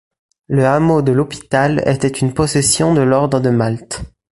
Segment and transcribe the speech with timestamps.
[0.47, 4.01] Le hameau de l'hôpital était une possession de l'ordre de Malte.